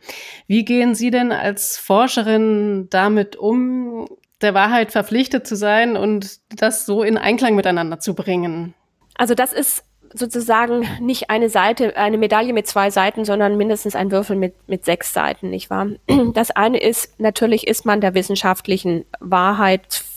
Wie 0.47 0.65
gehen 0.65 0.95
Sie 0.95 1.09
denn 1.09 1.31
als 1.31 1.77
Forscherin 1.77 2.87
damit 2.89 3.37
um, 3.37 4.07
der 4.41 4.53
Wahrheit 4.53 4.91
verpflichtet 4.91 5.47
zu 5.47 5.55
sein 5.55 5.95
und 5.95 6.39
das 6.49 6.85
so 6.85 7.03
in 7.03 7.17
Einklang 7.17 7.55
miteinander 7.55 7.99
zu 7.99 8.13
bringen? 8.13 8.73
Also 9.15 9.33
das 9.33 9.53
ist 9.53 9.85
sozusagen 10.13 10.85
nicht 10.99 11.29
eine 11.29 11.49
Seite, 11.49 11.95
eine 11.95 12.17
Medaille 12.17 12.53
mit 12.53 12.67
zwei 12.67 12.89
Seiten, 12.89 13.23
sondern 13.23 13.55
mindestens 13.55 13.95
ein 13.95 14.11
Würfel 14.11 14.35
mit, 14.35 14.55
mit 14.67 14.83
sechs 14.83 15.13
Seiten, 15.13 15.49
nicht 15.49 15.69
wahr? 15.69 15.87
Das 16.33 16.51
eine 16.51 16.81
ist, 16.81 17.19
natürlich 17.19 17.67
ist 17.67 17.85
man 17.85 18.01
der 18.01 18.13
wissenschaftlichen 18.13 19.05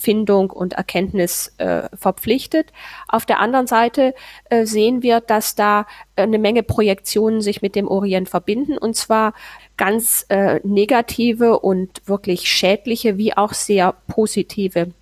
Wahrheitsfindung 0.05 0.51
und 0.51 0.75
Erkenntnis 0.75 1.55
äh, 1.59 1.89
verpflichtet. 1.95 2.73
Auf 3.09 3.27
der 3.27 3.41
anderen 3.41 3.67
Seite 3.67 4.15
äh, 4.51 4.67
sehen 4.67 5.03
wir, 5.03 5.21
dass 5.21 5.55
da 5.55 5.87
eine 6.17 6.39
Menge 6.39 6.63
Projektionen 6.63 7.41
sich 7.41 7.63
mit 7.63 7.75
dem 7.75 7.89
Orient 7.89 8.29
verbinden 8.29 8.79
und 8.79 8.95
zwar 8.95 9.35
ganz 9.77 10.27
äh, 10.29 10.61
negative 10.63 11.59
und 11.59 12.03
wirklich 12.07 12.49
schädliche 12.49 13.19
wie 13.19 13.37
auch 13.37 13.53
sehr 13.53 13.95
positive. 14.07 14.93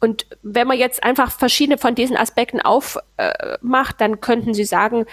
Und 0.00 0.26
wenn 0.42 0.66
man 0.66 0.78
jetzt 0.78 1.02
einfach 1.02 1.30
verschiedene 1.30 1.78
von 1.78 1.94
diesen 1.94 2.16
Aspekten 2.16 2.60
aufmacht, 2.60 3.04
äh, 3.18 3.98
dann 3.98 4.20
könnten 4.20 4.54
Sie 4.54 4.64
sagen, 4.64 5.06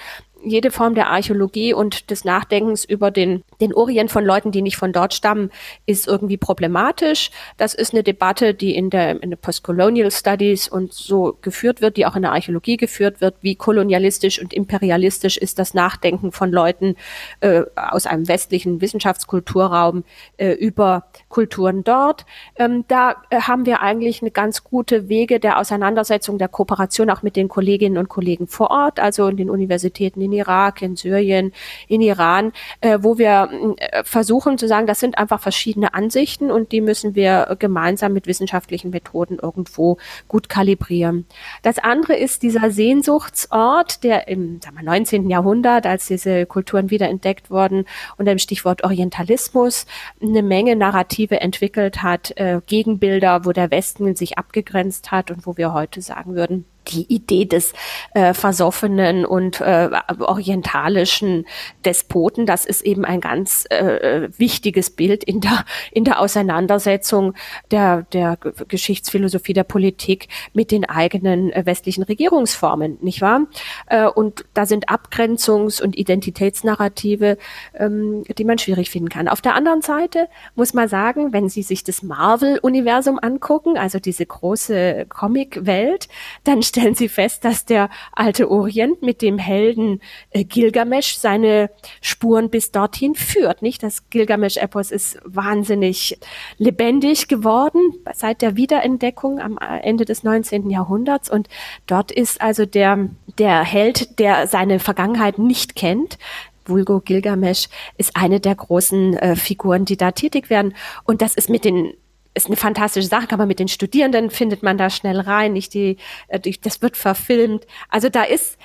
jede 0.43 0.71
Form 0.71 0.95
der 0.95 1.09
Archäologie 1.09 1.73
und 1.73 2.09
des 2.09 2.25
Nachdenkens 2.25 2.85
über 2.85 3.11
den, 3.11 3.43
den 3.61 3.73
Orient 3.73 4.11
von 4.11 4.23
Leuten, 4.23 4.51
die 4.51 4.61
nicht 4.61 4.77
von 4.77 4.93
dort 4.93 5.13
stammen, 5.13 5.51
ist 5.85 6.07
irgendwie 6.07 6.37
problematisch. 6.37 7.31
Das 7.57 7.73
ist 7.73 7.93
eine 7.93 8.03
Debatte, 8.03 8.53
die 8.53 8.75
in 8.75 8.89
der, 8.89 9.21
in 9.21 9.29
der 9.29 9.37
Postcolonial 9.37 10.11
Studies 10.11 10.67
und 10.67 10.93
so 10.93 11.37
geführt 11.41 11.81
wird, 11.81 11.97
die 11.97 12.05
auch 12.05 12.15
in 12.15 12.21
der 12.21 12.31
Archäologie 12.31 12.77
geführt 12.77 13.21
wird. 13.21 13.35
Wie 13.41 13.55
kolonialistisch 13.55 14.41
und 14.41 14.53
imperialistisch 14.53 15.37
ist 15.37 15.59
das 15.59 15.73
Nachdenken 15.73 16.31
von 16.31 16.51
Leuten 16.51 16.95
äh, 17.41 17.63
aus 17.75 18.05
einem 18.05 18.27
westlichen 18.27 18.81
Wissenschaftskulturraum 18.81 20.03
äh, 20.37 20.51
über 20.51 21.05
Kulturen 21.29 21.83
dort. 21.83 22.25
Ähm, 22.55 22.85
da 22.87 23.15
äh, 23.29 23.41
haben 23.41 23.65
wir 23.65 23.81
eigentlich 23.81 24.21
eine 24.21 24.31
ganz 24.31 24.63
gute 24.63 25.09
Wege 25.09 25.39
der 25.39 25.59
Auseinandersetzung, 25.59 26.37
der 26.37 26.47
Kooperation 26.47 27.09
auch 27.09 27.23
mit 27.23 27.35
den 27.35 27.47
Kolleginnen 27.47 27.97
und 27.97 28.09
Kollegen 28.09 28.47
vor 28.47 28.71
Ort, 28.71 28.99
also 28.99 29.27
in 29.27 29.37
den 29.37 29.49
Universitäten 29.49 30.21
in 30.27 30.33
Irak, 30.33 30.81
in 30.81 30.95
Syrien, 30.95 31.53
in 31.87 32.01
Iran, 32.01 32.51
äh, 32.81 32.99
wo 33.01 33.17
wir 33.17 33.49
äh, 33.77 34.03
versuchen 34.03 34.57
zu 34.57 34.67
sagen, 34.67 34.87
das 34.87 34.99
sind 34.99 35.17
einfach 35.17 35.39
verschiedene 35.39 35.93
Ansichten 35.93 36.51
und 36.51 36.71
die 36.71 36.81
müssen 36.81 37.15
wir 37.15 37.55
gemeinsam 37.59 38.13
mit 38.13 38.27
wissenschaftlichen 38.27 38.91
Methoden 38.91 39.39
irgendwo 39.41 39.97
gut 40.27 40.49
kalibrieren. 40.49 41.25
Das 41.63 41.79
andere 41.79 42.15
ist 42.15 42.43
dieser 42.43 42.71
Sehnsuchtsort, 42.71 44.03
der 44.03 44.27
im 44.27 44.59
sagen 44.61 44.77
wir, 44.77 44.83
19. 44.83 45.29
Jahrhundert, 45.29 45.85
als 45.85 46.07
diese 46.07 46.45
Kulturen 46.45 46.89
wiederentdeckt 46.89 47.49
wurden, 47.49 47.85
unter 48.17 48.33
dem 48.33 48.39
Stichwort 48.39 48.83
Orientalismus 48.83 49.85
eine 50.21 50.43
Menge 50.43 50.75
Narrative 50.75 51.39
entwickelt 51.39 52.03
hat, 52.03 52.31
äh, 52.37 52.61
Gegenbilder, 52.65 53.45
wo 53.45 53.51
der 53.51 53.71
Westen 53.71 54.15
sich 54.15 54.37
abgegrenzt 54.37 55.11
hat 55.11 55.31
und 55.31 55.47
wo 55.47 55.57
wir 55.57 55.73
heute 55.73 56.01
sagen 56.01 56.35
würden, 56.35 56.65
die 56.87 57.11
Idee 57.13 57.45
des 57.45 57.73
äh, 58.13 58.33
versoffenen 58.33 59.25
und 59.25 59.61
äh, 59.61 59.89
orientalischen 60.19 61.45
Despoten, 61.85 62.45
das 62.45 62.65
ist 62.65 62.81
eben 62.81 63.05
ein 63.05 63.21
ganz 63.21 63.65
äh, 63.69 64.29
wichtiges 64.37 64.89
Bild 64.89 65.23
in 65.23 65.41
der, 65.41 65.65
in 65.91 66.03
der 66.03 66.19
Auseinandersetzung 66.19 67.33
der, 67.71 68.03
der 68.13 68.37
Geschichtsphilosophie 68.67 69.53
der 69.53 69.63
Politik 69.63 70.27
mit 70.53 70.71
den 70.71 70.85
eigenen 70.85 71.51
äh, 71.51 71.65
westlichen 71.65 72.03
Regierungsformen, 72.03 72.97
nicht 73.01 73.21
wahr? 73.21 73.47
Äh, 73.87 74.07
und 74.07 74.45
da 74.53 74.65
sind 74.65 74.89
Abgrenzungs- 74.89 75.81
und 75.81 75.97
Identitätsnarrative, 75.97 77.37
ähm, 77.75 78.23
die 78.37 78.43
man 78.43 78.57
schwierig 78.57 78.89
finden 78.89 79.09
kann. 79.09 79.27
Auf 79.27 79.41
der 79.41 79.55
anderen 79.55 79.81
Seite 79.81 80.27
muss 80.55 80.73
man 80.73 80.87
sagen, 80.87 81.33
wenn 81.33 81.49
Sie 81.49 81.63
sich 81.63 81.83
das 81.83 82.03
Marvel-Universum 82.03 83.19
angucken, 83.21 83.77
also 83.77 83.99
diese 83.99 84.25
große 84.25 85.05
Comic-Welt, 85.09 86.07
dann 86.43 86.61
stellen 86.77 86.93
sie 86.93 87.09
fest, 87.09 87.43
dass 87.43 87.65
der 87.65 87.89
alte 88.11 88.51
Orient 88.51 89.01
mit 89.01 89.23
dem 89.23 89.39
Helden 89.39 89.99
äh, 90.29 90.43
Gilgamesch 90.43 91.15
seine 91.15 91.71
Spuren 92.01 92.51
bis 92.51 92.71
dorthin 92.71 93.15
führt. 93.15 93.63
Nicht? 93.63 93.81
Das 93.81 94.09
Gilgamesch-Epos 94.11 94.91
ist 94.91 95.19
wahnsinnig 95.25 96.19
lebendig 96.57 97.27
geworden 97.27 97.81
seit 98.13 98.43
der 98.43 98.55
Wiederentdeckung 98.57 99.39
am 99.39 99.57
äh, 99.57 99.79
Ende 99.79 100.05
des 100.05 100.23
19. 100.23 100.69
Jahrhunderts. 100.69 101.31
Und 101.31 101.47
dort 101.87 102.11
ist 102.11 102.41
also 102.41 102.67
der, 102.67 103.09
der 103.39 103.63
Held, 103.63 104.19
der 104.19 104.45
seine 104.45 104.79
Vergangenheit 104.79 105.39
nicht 105.39 105.75
kennt, 105.75 106.19
Vulgo 106.65 106.99
Gilgamesh 106.99 107.69
ist 107.97 108.11
eine 108.15 108.39
der 108.39 108.53
großen 108.53 109.15
äh, 109.15 109.35
Figuren, 109.35 109.85
die 109.85 109.97
da 109.97 110.11
tätig 110.11 110.49
werden. 110.49 110.75
Und 111.05 111.21
das 111.21 111.33
ist 111.33 111.49
mit 111.49 111.63
den 111.65 111.93
ist 112.37 112.47
eine 112.47 112.55
fantastische 112.55 113.07
Sache, 113.07 113.27
kann 113.27 113.39
man 113.39 113.47
mit 113.47 113.59
den 113.59 113.67
Studierenden 113.67 114.29
findet 114.29 114.63
man 114.63 114.77
da 114.77 114.89
schnell 114.89 115.19
rein, 115.19 115.53
nicht 115.53 115.73
die, 115.73 115.97
äh, 116.29 116.39
die 116.39 116.59
das 116.59 116.81
wird 116.81 116.95
verfilmt. 116.95 117.67
Also 117.89 118.09
da 118.09 118.23
ist 118.23 118.57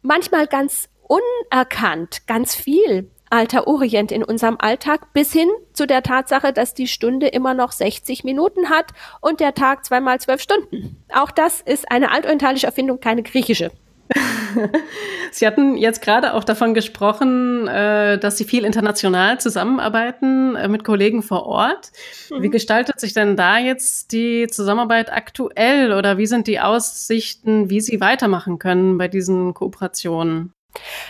manchmal 0.00 0.46
ganz 0.46 0.88
unerkannt 1.02 2.26
ganz 2.26 2.54
viel 2.54 3.10
alter 3.32 3.66
Orient 3.66 4.12
in 4.12 4.22
unserem 4.22 4.56
Alltag 4.58 5.12
bis 5.14 5.32
hin 5.32 5.48
zu 5.72 5.86
der 5.86 6.02
Tatsache, 6.02 6.52
dass 6.52 6.74
die 6.74 6.86
Stunde 6.86 7.28
immer 7.28 7.54
noch 7.54 7.72
60 7.72 8.24
Minuten 8.24 8.68
hat 8.68 8.92
und 9.20 9.40
der 9.40 9.54
Tag 9.54 9.84
zweimal 9.84 10.20
zwölf 10.20 10.42
Stunden. 10.42 11.02
Auch 11.12 11.30
das 11.30 11.60
ist 11.62 11.90
eine 11.90 12.10
altorientalische 12.12 12.66
Erfindung, 12.66 13.00
keine 13.00 13.22
griechische. 13.22 13.70
Sie 15.30 15.46
hatten 15.46 15.76
jetzt 15.76 16.02
gerade 16.02 16.34
auch 16.34 16.44
davon 16.44 16.74
gesprochen, 16.74 17.66
äh, 17.68 18.18
dass 18.18 18.36
Sie 18.36 18.44
viel 18.44 18.64
international 18.64 19.40
zusammenarbeiten 19.40 20.56
äh, 20.56 20.68
mit 20.68 20.84
Kollegen 20.84 21.22
vor 21.22 21.46
Ort. 21.46 21.92
Mhm. 22.30 22.42
Wie 22.42 22.50
gestaltet 22.50 23.00
sich 23.00 23.14
denn 23.14 23.36
da 23.36 23.58
jetzt 23.58 24.12
die 24.12 24.46
Zusammenarbeit 24.48 25.12
aktuell 25.12 25.92
oder 25.92 26.18
wie 26.18 26.26
sind 26.26 26.46
die 26.46 26.60
Aussichten, 26.60 27.70
wie 27.70 27.80
Sie 27.80 28.00
weitermachen 28.00 28.58
können 28.58 28.98
bei 28.98 29.08
diesen 29.08 29.54
Kooperationen? 29.54 30.52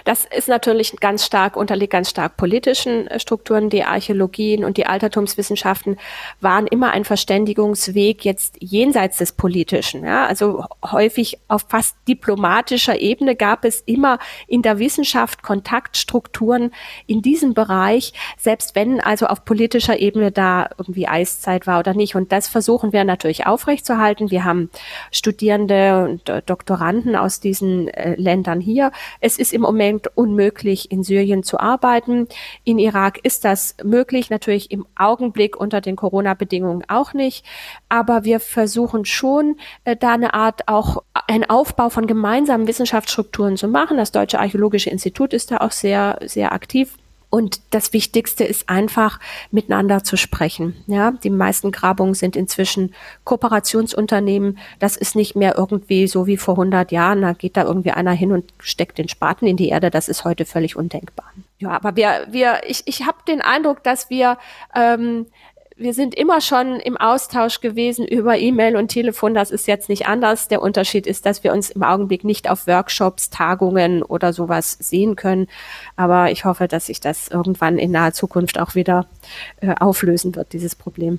Das 0.05 0.25
ist 0.25 0.49
natürlich 0.49 0.97
ganz 1.01 1.25
stark, 1.25 1.57
unterliegt 1.57 1.93
ganz 1.93 2.11
stark 2.11 2.37
politischen 2.37 3.07
äh, 3.07 3.21
Strukturen. 3.21 3.71
Die 3.71 3.85
Archäologien 3.85 4.65
und 4.65 4.77
die 4.77 4.87
Altertumswissenschaften 4.87 5.99
waren 6.41 6.67
immer 6.67 6.91
ein 6.91 7.05
Verständigungsweg 7.05 8.25
jetzt 8.25 8.57
jenseits 8.61 9.19
des 9.19 9.33
Politischen. 9.33 10.05
Ja? 10.05 10.27
Also 10.27 10.65
häufig 10.85 11.39
auf 11.49 11.67
fast 11.69 11.97
diplomatischer 12.09 13.01
Ebene 13.01 13.37
gab 13.37 13.65
es 13.65 13.81
immer 13.81 14.19
in 14.47 14.63
der 14.63 14.79
Wissenschaft 14.79 15.43
Kontaktstrukturen 15.43 16.73
in 17.07 17.23
diesem 17.23 17.55
Bereich, 17.55 18.13
selbst 18.39 18.75
wenn 18.75 19.01
also 19.01 19.27
auf 19.27 19.45
politischer 19.45 19.99
Ebene 19.99 20.33
da 20.33 20.71
irgendwie 20.79 21.09
Eiszeit 21.09 21.67
war 21.67 21.79
oder 21.79 21.95
nicht. 21.95 22.15
Und 22.15 22.33
das 22.33 22.49
versuchen 22.49 22.93
wir 22.93 23.05
natürlich 23.05 23.47
aufrechtzuerhalten. 23.47 24.31
Wir 24.31 24.45
haben 24.45 24.71
Studierende 25.11 26.05
und 26.05 26.29
äh, 26.29 26.43
Doktoranden 26.43 27.17
aus 27.17 27.41
diesen 27.41 27.89
äh, 27.89 28.15
Ländern 28.17 28.61
hier. 28.61 28.93
Es 29.21 29.39
ist 29.39 29.52
im 29.53 29.63
Moment 29.63 30.09
unmöglich, 30.17 30.91
in 30.91 31.03
Syrien 31.03 31.43
zu 31.43 31.61
arbeiten. 31.61 32.29
In 32.65 32.79
Irak 32.79 33.21
ist 33.23 33.45
das 33.45 33.77
möglich, 33.83 34.31
natürlich 34.31 34.71
im 34.71 34.87
Augenblick 34.97 35.57
unter 35.59 35.81
den 35.81 35.97
Corona-Bedingungen 35.97 36.85
auch 36.89 37.13
nicht. 37.13 37.45
Aber 37.89 38.25
wir 38.25 38.41
versuchen 38.41 39.05
schon, 39.05 39.57
äh, 39.85 39.97
da 39.97 40.13
eine 40.13 40.35
Art 40.35 40.69
auch 40.69 41.03
einen 41.27 41.49
Aufbau 41.49 41.89
von 41.89 42.07
gemeinsamen 42.07 42.67
Wissenschaftsstrukturen 42.67 43.57
zu 43.57 43.69
machen. 43.69 43.97
Das 43.97 44.13
Deutsche 44.13 44.41
Archäologische 44.41 44.91
Institut 44.91 45.33
ist 45.33 45.51
da 45.51 45.59
auch 45.59 45.73
sehr, 45.73 46.19
sehr 46.25 46.53
aktiv. 46.53 46.97
Und 47.35 47.63
das 47.71 47.95
Wichtigste 47.95 48.45
ist 48.45 48.69
einfach, 48.69 49.19
miteinander 49.51 50.05
zu 50.05 50.19
sprechen. 50.19 50.77
Ja, 50.87 51.13
die 51.13 51.31
meisten 51.31 51.73
Grabungen 51.73 52.13
sind 52.13 52.37
inzwischen 52.37 52.95
Kooperationsunternehmen. 53.25 54.59
Das 54.81 54.99
ist 54.99 55.17
nicht 55.17 55.35
mehr 55.35 55.57
irgendwie 55.57 56.09
so 56.09 56.27
wie 56.27 56.37
vor 56.37 56.57
100 56.57 56.93
Jahren. 56.93 57.23
Da 57.23 57.33
geht 57.33 57.57
da 57.57 57.63
irgendwie 57.65 57.93
einer 57.93 58.13
hin 58.13 58.33
und 58.33 58.53
steckt 58.59 58.99
den 58.99 59.09
Spaten 59.09 59.47
in 59.47 59.57
die 59.57 59.71
Erde. 59.71 59.89
Das 59.89 60.09
ist 60.09 60.27
heute 60.27 60.45
völlig 60.45 60.77
undenkbar. 60.77 61.33
Ja, 61.57 61.71
aber 61.71 61.97
wir, 61.97 62.27
wir, 62.29 62.61
ich, 62.67 62.83
ich 62.85 63.07
habe 63.07 63.17
den 63.27 63.41
Eindruck, 63.41 63.83
dass 63.83 64.11
wir 64.11 64.37
ähm, 64.77 65.25
wir 65.77 65.95
sind 65.95 66.15
immer 66.15 66.41
schon 66.41 66.81
im 66.81 66.97
Austausch 66.97 67.61
gewesen 67.61 68.07
über 68.07 68.39
E-Mail 68.39 68.77
und 68.77 68.89
Telefon. 68.89 69.35
Das 69.35 69.51
ist 69.51 69.67
jetzt 69.67 69.89
nicht 69.89 70.07
anders. 70.07 70.49
Der 70.49 70.63
Unterschied 70.63 71.07
ist, 71.07 71.27
dass 71.27 71.45
wir 71.45 71.53
uns 71.53 71.71
im 71.71 71.83
Augenblick 71.83 72.25
nicht 72.25 72.51
auf 72.51 72.67
Workshops, 72.67 73.31
Tagungen 73.31 74.03
oder 74.03 74.33
sowas 74.33 74.77
sehen 74.81 75.17
können. 75.17 75.47
Aber 75.97 76.31
ich 76.31 76.45
hoffe, 76.45 76.69
dass 76.69 76.87
sich 76.87 77.01
das 77.01 77.29
irgendwann 77.29 77.79
in 77.79 77.91
naher 77.91 78.13
Zukunft 78.13 78.59
auch 78.59 78.75
wieder 78.75 79.07
äh, 79.61 79.75
auflösen 79.79 80.35
wird, 80.35 80.53
dieses 80.53 80.75
Problem. 80.75 81.19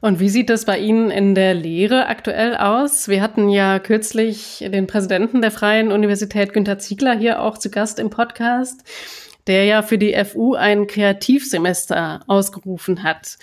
Und 0.00 0.20
wie 0.20 0.28
sieht 0.28 0.48
das 0.48 0.64
bei 0.64 0.78
Ihnen 0.78 1.10
in 1.10 1.34
der 1.34 1.54
Lehre 1.54 2.06
aktuell 2.06 2.56
aus? 2.56 3.08
Wir 3.08 3.20
hatten 3.20 3.48
ja 3.48 3.80
kürzlich 3.80 4.64
den 4.72 4.86
Präsidenten 4.86 5.42
der 5.42 5.50
Freien 5.50 5.90
Universität, 5.90 6.52
Günter 6.52 6.78
Ziegler, 6.78 7.18
hier 7.18 7.42
auch 7.42 7.58
zu 7.58 7.68
Gast 7.68 7.98
im 7.98 8.10
Podcast 8.10 8.84
der 9.48 9.64
ja 9.64 9.82
für 9.82 9.98
die 9.98 10.14
FU 10.24 10.54
ein 10.54 10.86
Kreativsemester 10.86 12.20
ausgerufen 12.26 13.02
hat. 13.02 13.38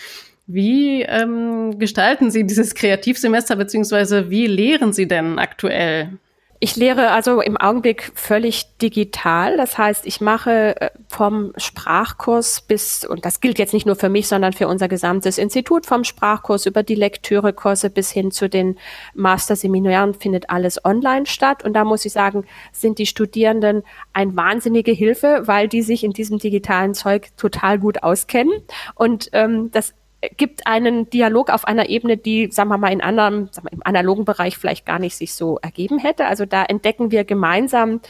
Wie 0.48 1.02
ähm, 1.02 1.80
gestalten 1.80 2.30
Sie 2.30 2.46
dieses 2.46 2.76
Kreativsemester 2.76 3.56
beziehungsweise 3.56 4.30
wie 4.30 4.46
lehren 4.46 4.94
Sie 4.94 5.08
denn 5.08 5.40
aktuell? 5.40 6.20
Ich 6.62 6.78
lehre 6.78 7.12
also 7.12 7.42
im 7.42 7.58
Augenblick 7.58 8.12
völlig 8.16 8.78
digital. 8.78 9.58
Das 9.58 9.78
heißt, 9.78 10.06
ich 10.06 10.22
mache 10.22 10.80
äh, 10.80 10.90
vom 11.10 11.52
Sprachkurs 11.58 12.62
bis, 12.62 13.04
und 13.04 13.26
das 13.26 13.42
gilt 13.42 13.60
jetzt 13.60 13.74
nicht 13.74 13.86
nur 13.86 13.98
für 13.98 14.08
mich, 14.08 14.30
sondern 14.30 14.54
für 14.54 14.70
unser 14.70 14.88
gesamtes 14.88 15.38
Institut, 15.38 15.86
vom 15.86 16.06
Sprachkurs 16.06 16.66
über 16.66 16.82
die 16.82 16.96
Lektürekurse 16.96 17.90
bis 17.90 18.10
hin 18.10 18.32
zu 18.32 18.48
den 18.48 18.78
Masterseminaren 19.14 20.14
findet 20.14 20.50
alles 20.50 20.84
online 20.86 21.26
statt. 21.26 21.64
Und 21.66 21.74
da 21.74 21.84
muss 21.84 22.06
ich 22.06 22.14
sagen, 22.14 22.46
sind 22.72 23.00
die 23.00 23.06
Studierenden 23.06 23.84
ein 24.14 24.38
wahnsinnige 24.38 24.92
Hilfe, 24.92 25.44
weil 25.46 25.68
die 25.68 25.82
sich 25.82 26.06
in 26.06 26.12
diesem 26.12 26.40
digitalen 26.40 26.94
Zeug 26.94 27.36
total 27.36 27.80
gut 27.80 28.02
auskennen. 28.02 28.54
Und 28.96 29.30
ähm, 29.34 29.72
das 29.72 29.94
gibt 30.38 30.68
einen 30.68 31.10
Dialog 31.10 31.50
auf 31.50 31.66
einer 31.66 31.90
Ebene, 31.90 32.18
die, 32.18 32.52
sagen 32.52 32.70
wir 32.70 32.78
mal, 32.78 32.92
in 32.92 33.02
anderem, 33.02 33.50
sagen 33.52 33.68
wir, 33.70 33.74
im 33.74 33.86
analogen 33.86 34.26
Bereich 34.26 34.58
vielleicht 34.58 34.86
gar 34.86 35.00
nicht 35.00 35.16
sich 35.16 35.34
so 35.34 35.58
ergeben 35.62 36.00
hätte. 36.00 36.26
Also 36.26 36.46
da 36.46 36.64
entdecken 36.64 37.12
wir 37.12 37.24
gemeinsam 37.24 38.02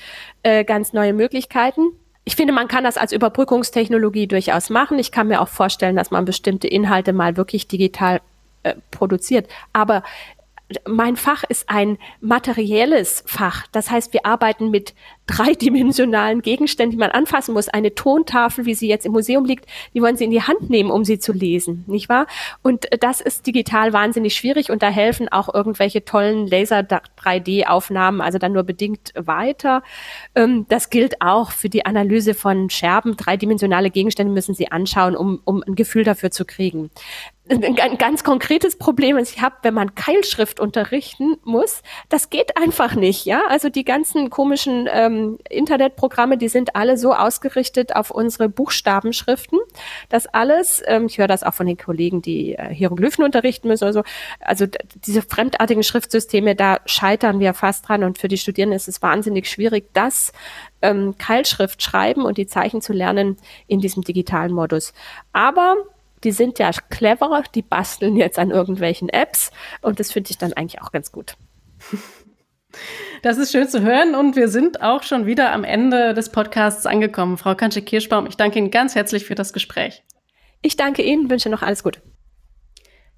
äh, 0.43 0.63
ganz 0.63 0.93
neue 0.93 1.13
Möglichkeiten. 1.13 1.81
Ich 2.23 2.35
finde, 2.35 2.53
man 2.53 2.67
kann 2.67 2.83
das 2.83 2.97
als 2.97 3.11
Überbrückungstechnologie 3.11 4.27
durchaus 4.27 4.69
machen. 4.69 4.97
Ich 4.97 5.11
kann 5.11 5.27
mir 5.27 5.41
auch 5.41 5.47
vorstellen, 5.47 5.95
dass 5.95 6.09
man 6.11 6.25
bestimmte 6.25 6.67
Inhalte 6.67 7.13
mal 7.13 7.37
wirklich 7.37 7.67
digital 7.67 8.19
äh, 8.63 8.73
produziert. 8.89 9.47
Aber 9.73 10.01
mein 10.87 11.15
Fach 11.15 11.43
ist 11.43 11.69
ein 11.69 11.97
materielles 12.21 13.23
Fach. 13.27 13.67
Das 13.71 13.91
heißt, 13.91 14.13
wir 14.13 14.25
arbeiten 14.25 14.71
mit 14.71 14.95
dreidimensionalen 15.27 16.41
Gegenständen, 16.41 16.91
die 16.91 16.97
man 16.97 17.11
anfassen 17.11 17.53
muss. 17.53 17.69
Eine 17.69 17.93
Tontafel, 17.93 18.65
wie 18.65 18.73
sie 18.73 18.87
jetzt 18.87 19.05
im 19.05 19.11
Museum 19.11 19.45
liegt, 19.45 19.65
die 19.93 20.01
wollen 20.01 20.17
Sie 20.17 20.23
in 20.23 20.31
die 20.31 20.41
Hand 20.41 20.69
nehmen, 20.69 20.91
um 20.91 21.03
sie 21.03 21.19
zu 21.19 21.33
lesen, 21.33 21.83
nicht 21.87 22.09
wahr? 22.09 22.27
Und 22.61 22.87
das 22.99 23.21
ist 23.21 23.45
digital 23.45 23.93
wahnsinnig 23.93 24.35
schwierig 24.35 24.71
und 24.71 24.81
da 24.81 24.89
helfen 24.89 25.29
auch 25.29 25.53
irgendwelche 25.53 26.03
tollen 26.03 26.47
Laser 26.47 26.79
3D-Aufnahmen, 26.79 28.21
also 28.21 28.37
dann 28.37 28.53
nur 28.53 28.63
bedingt 28.63 29.13
weiter. 29.15 29.83
Ähm, 30.35 30.65
das 30.69 30.89
gilt 30.89 31.21
auch 31.21 31.51
für 31.51 31.69
die 31.69 31.85
Analyse 31.85 32.33
von 32.33 32.69
Scherben. 32.69 33.17
Dreidimensionale 33.17 33.91
Gegenstände 33.91 34.33
müssen 34.33 34.55
Sie 34.55 34.71
anschauen, 34.71 35.15
um, 35.15 35.41
um 35.45 35.63
ein 35.63 35.75
Gefühl 35.75 36.03
dafür 36.03 36.31
zu 36.31 36.45
kriegen 36.45 36.89
ein 37.47 37.97
ganz 37.97 38.23
konkretes 38.23 38.75
Problem 38.75 39.17
ist, 39.17 39.35
ich 39.35 39.41
habe, 39.41 39.55
wenn 39.61 39.75
man 39.75 39.93
Keilschrift 39.93 40.59
unterrichten 40.59 41.37
muss, 41.43 41.83
das 42.09 42.31
geht 42.31 42.57
einfach 42.57 42.95
nicht, 42.95 43.25
ja. 43.25 43.43
Also 43.49 43.69
die 43.69 43.85
ganzen 43.85 44.31
komischen 44.31 44.89
ähm, 44.91 45.37
Internetprogramme, 45.49 46.37
die 46.39 46.47
sind 46.47 46.75
alle 46.75 46.97
so 46.97 47.13
ausgerichtet 47.13 47.95
auf 47.95 48.09
unsere 48.09 48.49
Buchstabenschriften, 48.49 49.59
dass 50.09 50.25
alles, 50.25 50.81
ähm, 50.87 51.05
ich 51.05 51.19
höre 51.19 51.27
das 51.27 51.43
auch 51.43 51.53
von 51.53 51.67
den 51.67 51.77
Kollegen, 51.77 52.23
die 52.23 52.55
äh, 52.55 52.73
Hieroglyphen 52.73 53.23
unterrichten 53.23 53.67
müssen 53.67 53.83
oder 53.83 53.93
so, 53.93 54.03
also 54.39 54.65
diese 55.05 55.21
fremdartigen 55.21 55.83
Schriftsysteme, 55.83 56.55
da 56.55 56.79
scheitern 56.85 57.39
wir 57.39 57.53
fast 57.53 57.87
dran 57.87 58.03
und 58.03 58.17
für 58.17 58.27
die 58.27 58.37
Studierenden 58.37 58.75
ist 58.75 58.87
es 58.87 59.03
wahnsinnig 59.03 59.47
schwierig, 59.47 59.89
das 59.93 60.33
ähm, 60.81 61.15
Keilschrift 61.19 61.83
schreiben 61.83 62.25
und 62.25 62.39
die 62.39 62.47
Zeichen 62.47 62.81
zu 62.81 62.91
lernen 62.91 63.37
in 63.67 63.81
diesem 63.81 64.03
digitalen 64.03 64.51
Modus. 64.51 64.93
Aber 65.31 65.75
die 66.25 66.31
sind 66.31 66.59
ja 66.59 66.71
cleverer, 66.71 67.43
die 67.53 67.61
basteln 67.61 68.17
jetzt 68.17 68.39
an 68.39 68.51
irgendwelchen 68.51 69.09
Apps 69.09 69.51
und 69.81 69.99
das 69.99 70.11
finde 70.11 70.31
ich 70.31 70.37
dann 70.37 70.53
eigentlich 70.53 70.81
auch 70.81 70.91
ganz 70.91 71.11
gut. 71.11 71.37
Das 73.21 73.37
ist 73.37 73.53
schön 73.53 73.69
zu 73.69 73.81
hören 73.81 74.15
und 74.15 74.35
wir 74.35 74.49
sind 74.49 74.81
auch 74.81 75.03
schon 75.03 75.25
wieder 75.25 75.53
am 75.53 75.63
Ende 75.63 76.13
des 76.13 76.29
Podcasts 76.29 76.85
angekommen. 76.85 77.37
Frau 77.37 77.55
Kantsche-Kirschbaum, 77.55 78.27
ich 78.27 78.35
danke 78.35 78.59
Ihnen 78.59 78.69
ganz 78.69 78.95
herzlich 78.95 79.25
für 79.25 79.35
das 79.35 79.53
Gespräch. 79.53 80.03
Ich 80.61 80.75
danke 80.75 81.01
Ihnen, 81.01 81.29
wünsche 81.29 81.49
noch 81.49 81.61
alles 81.61 81.83
Gute. 81.83 82.01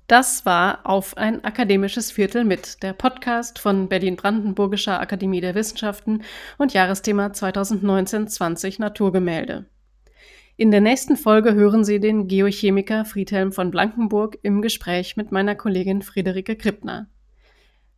Das 0.08 0.46
war 0.46 0.82
auf 0.86 1.18
ein 1.18 1.44
akademisches 1.44 2.12
Viertel 2.12 2.46
mit 2.46 2.82
der 2.84 2.94
Podcast 2.94 3.60
von 3.60 3.90
Berlin-Brandenburgischer 3.90 5.02
Akademie 5.02 5.42
der 5.42 5.56
Wissenschaften 5.56 6.24
und 6.58 6.74
Jahresthema 6.74 7.28
2019-20 7.28 8.80
Naturgemälde. 8.80 9.66
In 10.60 10.72
der 10.72 10.82
nächsten 10.82 11.18
Folge 11.18 11.54
hören 11.54 11.84
Sie 11.84 12.00
den 12.00 12.28
Geochemiker 12.28 13.06
Friedhelm 13.06 13.52
von 13.52 13.70
Blankenburg 13.70 14.40
im 14.42 14.64
Gespräch 14.64 15.16
mit 15.16 15.32
meiner 15.32 15.54
Kollegin 15.54 16.02
Friederike 16.02 16.56
Krippner. 16.56 17.08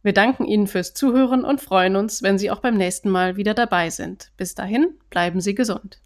Wir 0.04 0.12
danken 0.12 0.44
Ihnen 0.44 0.68
fürs 0.68 0.94
Zuhören 0.94 1.46
und 1.46 1.62
freuen 1.62 1.96
uns, 1.96 2.22
wenn 2.22 2.38
Sie 2.38 2.52
auch 2.52 2.60
beim 2.60 2.76
nächsten 2.76 3.10
Mal 3.10 3.38
wieder 3.38 3.54
dabei 3.54 3.90
sind. 3.90 4.34
Bis 4.36 4.56
dahin, 4.56 4.90
bleiben 5.10 5.40
Sie 5.40 5.56
gesund. 5.56 6.02